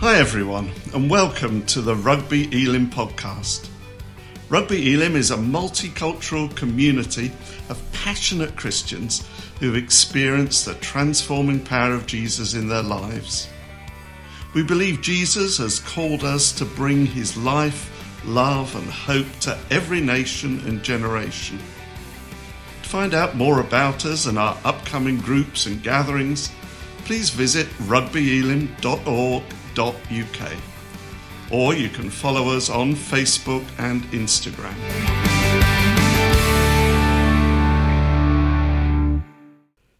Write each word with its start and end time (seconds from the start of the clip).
Hi, 0.00 0.16
everyone, 0.16 0.72
and 0.94 1.10
welcome 1.10 1.66
to 1.66 1.82
the 1.82 1.94
Rugby 1.94 2.44
Elim 2.64 2.88
podcast. 2.88 3.68
Rugby 4.48 4.94
Elim 4.94 5.14
is 5.14 5.30
a 5.30 5.36
multicultural 5.36 6.56
community 6.56 7.30
of 7.68 7.82
passionate 7.92 8.56
Christians 8.56 9.28
who've 9.58 9.76
experienced 9.76 10.64
the 10.64 10.72
transforming 10.76 11.60
power 11.60 11.92
of 11.92 12.06
Jesus 12.06 12.54
in 12.54 12.66
their 12.66 12.82
lives. 12.82 13.46
We 14.54 14.62
believe 14.62 15.02
Jesus 15.02 15.58
has 15.58 15.80
called 15.80 16.24
us 16.24 16.50
to 16.52 16.64
bring 16.64 17.04
his 17.04 17.36
life, 17.36 18.24
love, 18.24 18.74
and 18.74 18.90
hope 18.90 19.30
to 19.40 19.58
every 19.70 20.00
nation 20.00 20.60
and 20.60 20.82
generation. 20.82 21.58
To 22.84 22.88
find 22.88 23.12
out 23.12 23.36
more 23.36 23.60
about 23.60 24.06
us 24.06 24.24
and 24.24 24.38
our 24.38 24.56
upcoming 24.64 25.18
groups 25.18 25.66
and 25.66 25.82
gatherings, 25.82 26.50
please 27.04 27.28
visit 27.28 27.66
rugbyelim.org 27.80 29.42
www.ecc.uk. 29.74 30.56
Or 31.52 31.74
you 31.74 31.88
can 31.88 32.10
follow 32.10 32.56
us 32.56 32.70
on 32.70 32.94
Facebook 32.94 33.64
and 33.78 34.02
Instagram. 34.12 34.74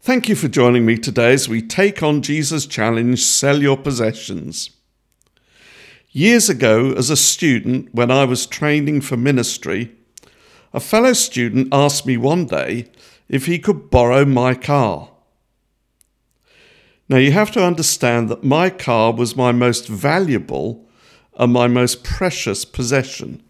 Thank 0.00 0.28
you 0.28 0.36
for 0.36 0.48
joining 0.48 0.86
me 0.86 0.96
today 0.98 1.32
as 1.32 1.48
we 1.48 1.62
take 1.62 2.02
on 2.02 2.22
Jesus' 2.22 2.66
challenge 2.66 3.22
Sell 3.22 3.62
Your 3.62 3.76
Possessions. 3.76 4.70
Years 6.10 6.48
ago, 6.48 6.92
as 6.92 7.10
a 7.10 7.16
student, 7.16 7.94
when 7.94 8.10
I 8.10 8.24
was 8.24 8.46
training 8.46 9.02
for 9.02 9.16
ministry, 9.16 9.92
a 10.72 10.80
fellow 10.80 11.12
student 11.12 11.68
asked 11.72 12.06
me 12.06 12.16
one 12.16 12.46
day 12.46 12.90
if 13.28 13.46
he 13.46 13.58
could 13.58 13.90
borrow 13.90 14.24
my 14.24 14.54
car. 14.54 15.10
Now, 17.08 17.18
you 17.18 17.32
have 17.32 17.52
to 17.52 17.64
understand 17.64 18.28
that 18.28 18.42
my 18.42 18.68
car 18.68 19.12
was 19.12 19.36
my 19.36 19.52
most 19.52 19.86
valuable 19.86 20.88
and 21.38 21.52
my 21.52 21.68
most 21.68 22.02
precious 22.02 22.64
possession. 22.64 23.42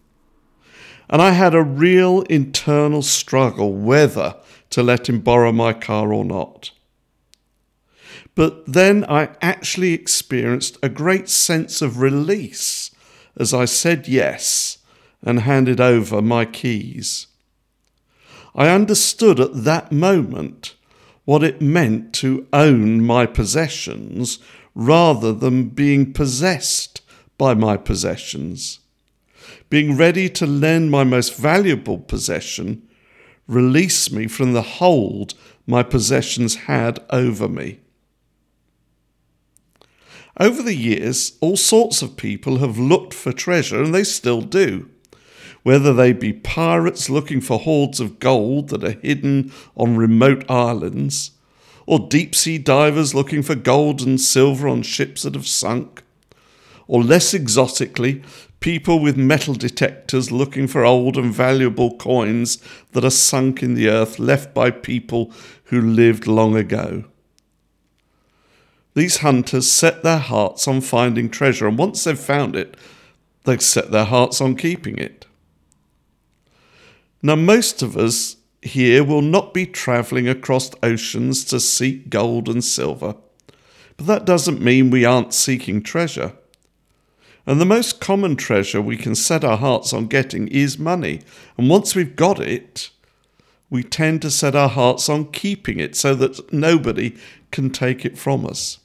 And 1.09 1.21
I 1.21 1.31
had 1.31 1.55
a 1.55 1.63
real 1.63 2.21
internal 2.23 3.01
struggle 3.01 3.73
whether 3.73 4.35
to 4.71 4.83
let 4.83 5.09
him 5.09 5.21
borrow 5.21 5.51
my 5.51 5.73
car 5.73 6.13
or 6.13 6.25
not. 6.25 6.71
But 8.35 8.71
then 8.71 9.05
I 9.09 9.29
actually 9.41 9.93
experienced 9.93 10.77
a 10.83 10.89
great 10.89 11.29
sense 11.29 11.81
of 11.81 11.99
release 11.99 12.91
as 13.39 13.53
I 13.53 13.65
said 13.65 14.07
yes 14.07 14.79
and 15.21 15.41
handed 15.41 15.79
over 15.79 16.21
my 16.21 16.45
keys. 16.45 17.27
I 18.55 18.69
understood 18.69 19.39
at 19.39 19.63
that 19.63 19.91
moment 19.91 20.75
what 21.27 21.43
it 21.43 21.61
meant 21.61 22.13
to 22.13 22.47
own 22.53 23.01
my 23.01 23.25
possessions 23.25 24.39
rather 24.73 25.33
than 25.33 25.67
being 25.67 26.13
possessed 26.13 27.01
by 27.37 27.53
my 27.53 27.75
possessions. 27.75 28.79
Being 29.69 29.97
ready 29.97 30.29
to 30.29 30.45
lend 30.47 30.89
my 30.89 31.03
most 31.03 31.35
valuable 31.35 31.97
possession 31.97 32.87
release 33.45 34.09
me 34.09 34.25
from 34.27 34.53
the 34.53 34.61
hold 34.61 35.33
my 35.65 35.83
possessions 35.83 36.55
had 36.55 37.03
over 37.09 37.49
me. 37.49 37.81
Over 40.39 40.63
the 40.63 40.75
years, 40.75 41.33
all 41.41 41.57
sorts 41.57 42.01
of 42.01 42.15
people 42.15 42.59
have 42.59 42.77
looked 42.77 43.13
for 43.13 43.33
treasure, 43.33 43.83
and 43.83 43.93
they 43.93 44.05
still 44.05 44.41
do 44.41 44.89
whether 45.67 45.91
they 45.93 46.13
be 46.13 46.31
pirates 46.31 47.09
looking 47.09 47.41
for 47.41 47.59
hoards 47.59 47.99
of 47.99 48.19
gold 48.19 48.69
that 48.69 48.85
are 48.85 48.91
hidden 49.01 49.51
on 49.75 49.97
remote 49.97 50.49
islands, 50.49 51.31
or 51.85 51.99
deep 51.99 52.33
sea 52.33 52.57
divers 52.57 53.13
looking 53.13 53.43
for 53.43 53.53
gold 53.53 53.99
and 53.99 54.21
silver 54.21 54.69
on 54.69 54.81
ships 54.81 55.23
that 55.23 55.33
have 55.33 55.45
sunk, 55.45 56.03
or 56.87 57.03
less 57.03 57.33
exotically, 57.33 58.23
people 58.61 59.01
with 59.01 59.17
metal 59.17 59.53
detectors 59.53 60.31
looking 60.31 60.67
for 60.67 60.85
old 60.85 61.17
and 61.17 61.33
valuable 61.33 61.97
coins 61.97 62.59
that 62.93 63.03
are 63.03 63.09
sunk 63.09 63.61
in 63.61 63.73
the 63.73 63.89
earth 63.89 64.19
left 64.19 64.53
by 64.53 64.71
people 64.71 65.33
who 65.65 65.81
lived 65.81 66.27
long 66.27 66.55
ago. 66.55 67.03
These 68.93 69.17
hunters 69.17 69.69
set 69.69 70.01
their 70.01 70.19
hearts 70.19 70.65
on 70.65 70.79
finding 70.79 71.29
treasure, 71.29 71.67
and 71.67 71.77
once 71.77 72.05
they've 72.05 72.17
found 72.17 72.55
it, 72.55 72.77
they 73.43 73.57
set 73.57 73.91
their 73.91 74.05
hearts 74.05 74.39
on 74.39 74.55
keeping 74.55 74.97
it. 74.97 75.25
Now, 77.21 77.35
most 77.35 77.81
of 77.81 77.97
us 77.97 78.37
here 78.61 79.03
will 79.03 79.21
not 79.21 79.53
be 79.53 79.65
travelling 79.65 80.27
across 80.27 80.71
oceans 80.83 81.43
to 81.45 81.59
seek 81.59 82.09
gold 82.09 82.47
and 82.47 82.63
silver, 82.63 83.15
but 83.95 84.05
that 84.05 84.25
doesn't 84.25 84.61
mean 84.61 84.89
we 84.89 85.05
aren't 85.05 85.33
seeking 85.33 85.81
treasure. 85.81 86.33
And 87.45 87.61
the 87.61 87.65
most 87.65 88.01
common 88.01 88.35
treasure 88.35 88.81
we 88.81 88.97
can 88.97 89.15
set 89.15 89.43
our 89.43 89.57
hearts 89.57 89.93
on 89.93 90.07
getting 90.07 90.49
is 90.49 90.77
money. 90.77 91.21
And 91.57 91.69
once 91.69 91.95
we've 91.95 92.15
got 92.15 92.41
it, 92.41 92.89
we 93.69 93.83
tend 93.83 94.21
to 94.21 94.31
set 94.31 94.53
our 94.53 94.69
hearts 94.69 95.07
on 95.07 95.31
keeping 95.31 95.79
it 95.79 95.95
so 95.95 96.13
that 96.15 96.51
nobody 96.51 97.15
can 97.51 97.69
take 97.69 98.05
it 98.05 98.17
from 98.17 98.45
us. 98.45 98.79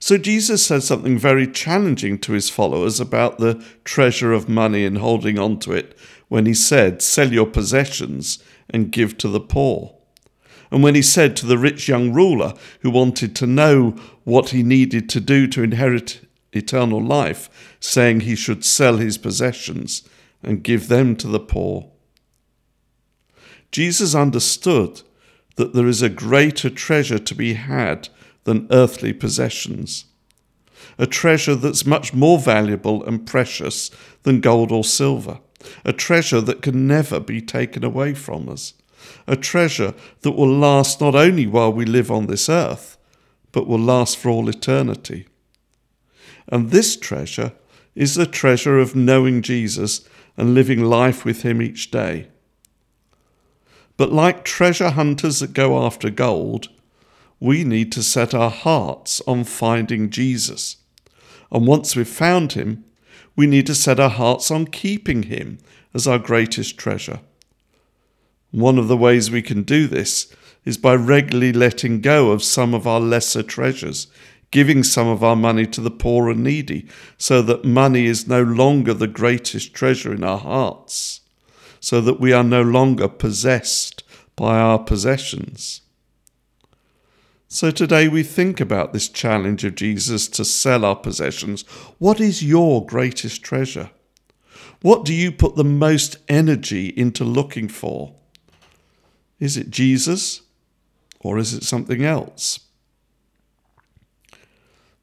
So 0.00 0.16
Jesus 0.16 0.64
said 0.64 0.82
something 0.82 1.18
very 1.18 1.46
challenging 1.46 2.18
to 2.20 2.32
his 2.32 2.48
followers 2.48 3.00
about 3.00 3.38
the 3.38 3.62
treasure 3.84 4.32
of 4.32 4.48
money 4.48 4.84
and 4.84 4.98
holding 4.98 5.38
on 5.38 5.58
to 5.60 5.72
it 5.72 5.96
when 6.28 6.46
he 6.46 6.54
said, 6.54 7.02
Sell 7.02 7.32
your 7.32 7.46
possessions 7.46 8.42
and 8.70 8.92
give 8.92 9.18
to 9.18 9.28
the 9.28 9.40
poor. 9.40 9.94
And 10.70 10.82
when 10.82 10.94
he 10.94 11.02
said 11.02 11.36
to 11.36 11.46
the 11.46 11.58
rich 11.58 11.88
young 11.88 12.12
ruler 12.12 12.54
who 12.80 12.90
wanted 12.90 13.34
to 13.36 13.46
know 13.46 13.90
what 14.24 14.50
he 14.50 14.62
needed 14.62 15.08
to 15.10 15.20
do 15.20 15.46
to 15.48 15.62
inherit 15.62 16.20
eternal 16.52 17.02
life, 17.02 17.76
saying 17.80 18.20
he 18.20 18.36
should 18.36 18.64
sell 18.64 18.98
his 18.98 19.16
possessions 19.16 20.06
and 20.42 20.62
give 20.62 20.88
them 20.88 21.16
to 21.16 21.26
the 21.26 21.40
poor. 21.40 21.90
Jesus 23.72 24.14
understood 24.14 25.02
that 25.56 25.74
there 25.74 25.86
is 25.86 26.02
a 26.02 26.08
greater 26.08 26.70
treasure 26.70 27.18
to 27.18 27.34
be 27.34 27.54
had 27.54 28.08
than 28.44 28.68
earthly 28.70 29.12
possessions, 29.12 30.06
a 30.98 31.06
treasure 31.06 31.54
that's 31.54 31.84
much 31.84 32.14
more 32.14 32.38
valuable 32.38 33.04
and 33.04 33.26
precious 33.26 33.90
than 34.22 34.40
gold 34.40 34.70
or 34.70 34.84
silver 34.84 35.40
a 35.84 35.92
treasure 35.92 36.40
that 36.40 36.62
can 36.62 36.86
never 36.86 37.20
be 37.20 37.40
taken 37.40 37.84
away 37.84 38.14
from 38.14 38.48
us, 38.48 38.74
a 39.26 39.36
treasure 39.36 39.94
that 40.22 40.32
will 40.32 40.52
last 40.52 41.00
not 41.00 41.14
only 41.14 41.46
while 41.46 41.72
we 41.72 41.84
live 41.84 42.10
on 42.10 42.26
this 42.26 42.48
earth, 42.48 42.96
but 43.52 43.66
will 43.66 43.78
last 43.78 44.16
for 44.18 44.28
all 44.28 44.48
eternity. 44.48 45.26
And 46.48 46.70
this 46.70 46.96
treasure 46.96 47.52
is 47.94 48.14
the 48.14 48.26
treasure 48.26 48.78
of 48.78 48.94
knowing 48.94 49.42
Jesus 49.42 50.08
and 50.36 50.54
living 50.54 50.82
life 50.82 51.24
with 51.24 51.42
Him 51.42 51.60
each 51.60 51.90
day. 51.90 52.28
But 53.96 54.12
like 54.12 54.44
treasure 54.44 54.90
hunters 54.90 55.40
that 55.40 55.52
go 55.52 55.84
after 55.84 56.08
gold, 56.08 56.68
we 57.40 57.64
need 57.64 57.90
to 57.92 58.02
set 58.02 58.34
our 58.34 58.50
hearts 58.50 59.20
on 59.26 59.44
finding 59.44 60.10
Jesus. 60.10 60.76
And 61.50 61.66
once 61.66 61.96
we've 61.96 62.08
found 62.08 62.52
Him, 62.52 62.84
we 63.38 63.46
need 63.46 63.68
to 63.68 63.74
set 63.74 64.00
our 64.00 64.10
hearts 64.10 64.50
on 64.50 64.66
keeping 64.66 65.22
Him 65.22 65.58
as 65.94 66.08
our 66.08 66.18
greatest 66.18 66.76
treasure. 66.76 67.20
One 68.50 68.78
of 68.78 68.88
the 68.88 68.96
ways 68.96 69.30
we 69.30 69.42
can 69.42 69.62
do 69.62 69.86
this 69.86 70.34
is 70.64 70.76
by 70.76 70.96
regularly 70.96 71.52
letting 71.52 72.00
go 72.00 72.32
of 72.32 72.42
some 72.42 72.74
of 72.74 72.84
our 72.84 72.98
lesser 72.98 73.44
treasures, 73.44 74.08
giving 74.50 74.82
some 74.82 75.06
of 75.06 75.22
our 75.22 75.36
money 75.36 75.66
to 75.66 75.80
the 75.80 75.88
poor 75.88 76.28
and 76.28 76.42
needy, 76.42 76.88
so 77.16 77.40
that 77.42 77.64
money 77.64 78.06
is 78.06 78.26
no 78.26 78.42
longer 78.42 78.92
the 78.92 79.06
greatest 79.06 79.72
treasure 79.72 80.12
in 80.12 80.24
our 80.24 80.38
hearts, 80.38 81.20
so 81.78 82.00
that 82.00 82.18
we 82.18 82.32
are 82.32 82.42
no 82.42 82.62
longer 82.62 83.06
possessed 83.06 84.02
by 84.34 84.58
our 84.58 84.80
possessions. 84.80 85.82
So 87.50 87.70
today 87.70 88.08
we 88.08 88.24
think 88.24 88.60
about 88.60 88.92
this 88.92 89.08
challenge 89.08 89.64
of 89.64 89.74
Jesus 89.74 90.28
to 90.28 90.44
sell 90.44 90.84
our 90.84 90.94
possessions. 90.94 91.62
What 91.96 92.20
is 92.20 92.44
your 92.44 92.84
greatest 92.84 93.42
treasure? 93.42 93.90
What 94.82 95.06
do 95.06 95.14
you 95.14 95.32
put 95.32 95.56
the 95.56 95.64
most 95.64 96.18
energy 96.28 96.88
into 96.88 97.24
looking 97.24 97.68
for? 97.68 98.14
Is 99.40 99.56
it 99.56 99.70
Jesus 99.70 100.42
or 101.20 101.38
is 101.38 101.54
it 101.54 101.64
something 101.64 102.04
else? 102.04 102.60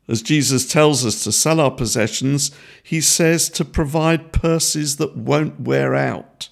As 0.07 0.21
Jesus 0.21 0.71
tells 0.71 1.03
us 1.03 1.23
to 1.23 1.31
sell 1.31 1.59
our 1.59 1.71
possessions, 1.71 2.51
he 2.83 3.01
says 3.01 3.49
to 3.49 3.65
provide 3.65 4.31
purses 4.31 4.97
that 4.97 5.17
won't 5.17 5.61
wear 5.61 5.95
out. 5.95 6.49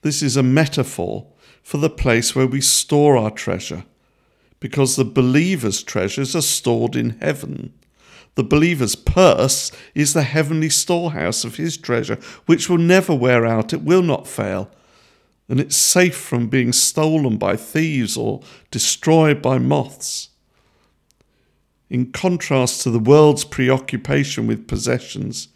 This 0.00 0.22
is 0.22 0.34
a 0.34 0.42
metaphor 0.42 1.26
for 1.62 1.76
the 1.76 1.90
place 1.90 2.34
where 2.34 2.46
we 2.46 2.62
store 2.62 3.18
our 3.18 3.30
treasure 3.30 3.84
because 4.60 4.96
the 4.96 5.04
believer's 5.04 5.82
treasures 5.82 6.34
are 6.34 6.42
stored 6.42 6.96
in 6.96 7.18
heaven. 7.20 7.72
The 8.36 8.44
believer's 8.44 8.94
purse 8.94 9.72
is 9.94 10.12
the 10.12 10.22
heavenly 10.22 10.68
storehouse 10.68 11.44
of 11.44 11.56
his 11.56 11.76
treasure, 11.76 12.18
which 12.44 12.68
will 12.68 12.78
never 12.78 13.14
wear 13.14 13.46
out, 13.46 13.72
it 13.72 13.82
will 13.82 14.02
not 14.02 14.28
fail, 14.28 14.70
and 15.48 15.58
it's 15.58 15.76
safe 15.76 16.16
from 16.16 16.48
being 16.48 16.72
stolen 16.72 17.38
by 17.38 17.56
thieves 17.56 18.16
or 18.16 18.42
destroyed 18.70 19.40
by 19.40 19.58
moths. 19.58 20.30
In 21.88 22.12
contrast 22.12 22.82
to 22.82 22.90
the 22.90 22.98
world's 22.98 23.44
preoccupation 23.44 24.46
with 24.46 24.66
possessions, 24.66 25.48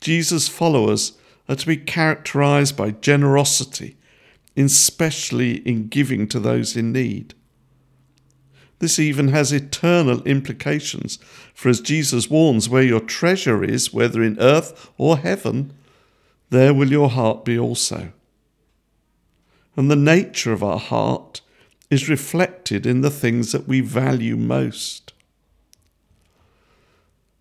Jesus' 0.00 0.48
followers 0.48 1.12
are 1.48 1.56
to 1.56 1.66
be 1.66 1.76
characterized 1.76 2.76
by 2.76 2.90
generosity, 2.90 3.96
especially 4.56 5.56
in 5.66 5.88
giving 5.88 6.26
to 6.28 6.40
those 6.40 6.76
in 6.76 6.92
need. 6.92 7.34
This 8.78 8.98
even 8.98 9.28
has 9.28 9.52
eternal 9.52 10.22
implications, 10.22 11.18
for 11.52 11.68
as 11.68 11.80
Jesus 11.80 12.30
warns, 12.30 12.68
where 12.68 12.82
your 12.82 13.00
treasure 13.00 13.64
is, 13.64 13.92
whether 13.92 14.22
in 14.22 14.38
earth 14.38 14.90
or 14.96 15.18
heaven, 15.18 15.72
there 16.50 16.72
will 16.72 16.90
your 16.90 17.10
heart 17.10 17.44
be 17.44 17.58
also. 17.58 18.12
And 19.76 19.90
the 19.90 19.96
nature 19.96 20.52
of 20.52 20.62
our 20.62 20.78
heart 20.78 21.40
is 21.90 22.08
reflected 22.08 22.86
in 22.86 23.00
the 23.00 23.10
things 23.10 23.52
that 23.52 23.66
we 23.66 23.80
value 23.80 24.36
most. 24.36 25.12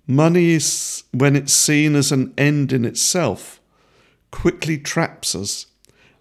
Money 0.08 0.52
is, 0.52 1.04
when 1.12 1.36
it's 1.36 1.54
seen 1.54 1.96
as 1.96 2.12
an 2.12 2.34
end 2.38 2.72
in 2.72 2.86
itself, 2.86 3.60
quickly 4.32 4.78
traps 4.78 5.36
us 5.36 5.68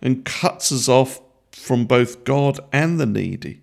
and 0.03 0.25
cuts 0.25 0.73
us 0.73 0.89
off 0.89 1.21
from 1.53 1.87
both 1.87 2.25
God 2.25 2.61
and 2.73 2.99
the 2.99 3.07
needy. 3.07 3.63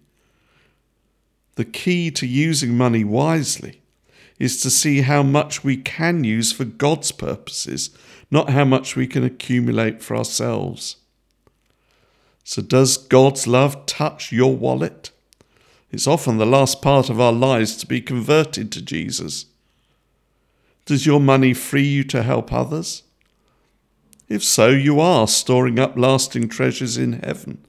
The 1.56 1.66
key 1.66 2.10
to 2.12 2.26
using 2.26 2.76
money 2.76 3.04
wisely 3.04 3.82
is 4.40 4.62
to 4.62 4.70
see 4.70 5.02
how 5.02 5.24
much 5.24 5.64
we 5.64 5.78
can 5.78 6.24
use 6.24 6.52
for 6.52 6.66
God's 6.66 7.12
purposes, 7.12 7.92
not 8.32 8.50
how 8.50 8.66
much 8.66 8.96
we 8.96 9.08
can 9.08 9.24
accumulate 9.24 10.02
for 10.02 10.18
ourselves. 10.18 10.98
So, 12.44 12.62
does 12.62 12.98
God's 12.98 13.48
love 13.48 13.86
touch 13.86 14.32
your 14.32 14.56
wallet? 14.56 15.12
It's 15.92 16.08
often 16.08 16.38
the 16.38 16.46
last 16.46 16.82
part 16.82 17.10
of 17.10 17.22
our 17.22 17.32
lives 17.32 17.78
to 17.78 17.88
be 17.88 18.02
converted 18.02 18.72
to 18.72 18.82
Jesus. 18.82 19.46
Does 20.86 21.06
your 21.06 21.20
money 21.20 21.54
free 21.54 21.88
you 21.88 22.04
to 22.06 22.24
help 22.24 22.52
others? 22.52 23.04
If 24.28 24.44
so, 24.44 24.70
you 24.70 25.00
are 25.00 25.28
storing 25.28 25.80
up 25.80 25.96
lasting 25.96 26.50
treasures 26.50 26.98
in 26.98 27.22
heaven. 27.22 27.64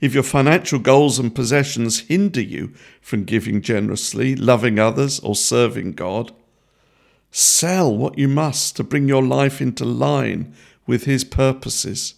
If 0.00 0.14
your 0.14 0.22
financial 0.22 0.78
goals 0.78 1.18
and 1.18 1.34
possessions 1.34 2.00
hinder 2.00 2.40
you 2.40 2.72
from 3.00 3.24
giving 3.24 3.62
generously, 3.62 4.36
loving 4.36 4.78
others, 4.78 5.20
or 5.20 5.34
serving 5.34 5.92
God, 5.92 6.32
sell 7.30 7.94
what 7.94 8.18
you 8.18 8.28
must 8.28 8.76
to 8.76 8.84
bring 8.84 9.08
your 9.08 9.22
life 9.22 9.60
into 9.60 9.84
line 9.84 10.54
with 10.86 11.04
His 11.04 11.24
purposes. 11.24 12.14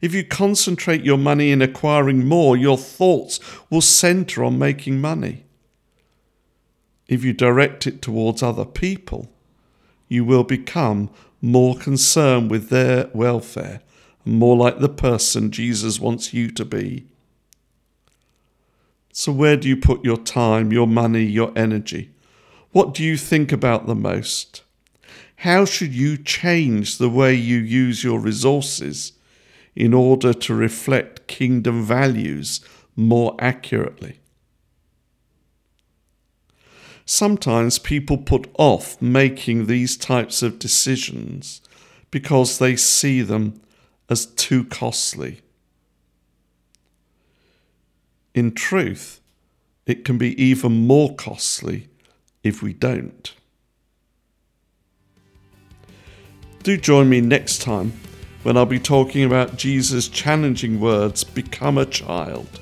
If 0.00 0.14
you 0.14 0.24
concentrate 0.24 1.04
your 1.04 1.18
money 1.18 1.50
in 1.50 1.60
acquiring 1.60 2.26
more, 2.26 2.56
your 2.56 2.78
thoughts 2.78 3.40
will 3.70 3.80
center 3.80 4.44
on 4.44 4.58
making 4.58 5.00
money 5.00 5.44
if 7.10 7.24
you 7.24 7.32
direct 7.32 7.88
it 7.88 8.00
towards 8.00 8.40
other 8.40 8.64
people, 8.64 9.28
you 10.08 10.24
will 10.24 10.44
become 10.44 11.10
more 11.42 11.76
concerned 11.76 12.50
with 12.50 12.68
their 12.68 13.10
welfare 13.12 13.80
more 14.24 14.56
like 14.56 14.78
the 14.78 14.88
person 14.88 15.50
Jesus 15.50 15.98
wants 15.98 16.34
you 16.34 16.50
to 16.50 16.64
be. 16.64 17.06
So, 19.12 19.32
where 19.32 19.56
do 19.56 19.68
you 19.68 19.76
put 19.76 20.04
your 20.04 20.16
time, 20.16 20.72
your 20.72 20.86
money, 20.86 21.24
your 21.24 21.52
energy? 21.56 22.10
What 22.72 22.94
do 22.94 23.02
you 23.02 23.16
think 23.16 23.50
about 23.50 23.86
the 23.86 23.94
most? 23.94 24.62
How 25.36 25.64
should 25.64 25.94
you 25.94 26.16
change 26.16 26.98
the 26.98 27.08
way 27.08 27.34
you 27.34 27.58
use 27.58 28.04
your 28.04 28.20
resources 28.20 29.12
in 29.74 29.94
order 29.94 30.32
to 30.34 30.54
reflect 30.54 31.26
kingdom 31.26 31.82
values 31.82 32.60
more 32.94 33.34
accurately? 33.38 34.20
Sometimes 37.04 37.80
people 37.80 38.18
put 38.18 38.48
off 38.56 39.02
making 39.02 39.66
these 39.66 39.96
types 39.96 40.42
of 40.42 40.60
decisions 40.60 41.60
because 42.12 42.58
they 42.58 42.76
see 42.76 43.20
them 43.20 43.60
as 44.10 44.26
too 44.26 44.64
costly. 44.64 45.40
In 48.34 48.52
truth, 48.52 49.20
it 49.86 50.04
can 50.04 50.18
be 50.18 50.40
even 50.42 50.86
more 50.86 51.14
costly 51.14 51.88
if 52.42 52.62
we 52.62 52.72
don't. 52.72 53.32
Do 56.62 56.76
join 56.76 57.08
me 57.08 57.20
next 57.20 57.62
time 57.62 57.92
when 58.42 58.56
I'll 58.56 58.66
be 58.66 58.78
talking 58.78 59.24
about 59.24 59.56
Jesus' 59.56 60.08
challenging 60.08 60.80
words, 60.80 61.24
Become 61.24 61.78
a 61.78 61.86
child. 61.86 62.60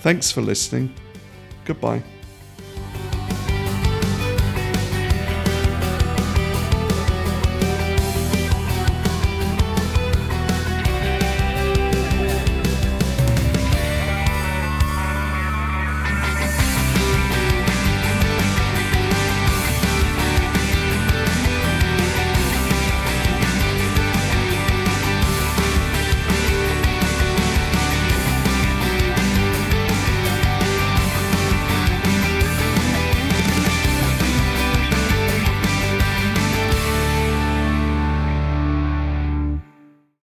Thanks 0.00 0.30
for 0.30 0.42
listening. 0.42 0.94
Goodbye. 1.64 2.02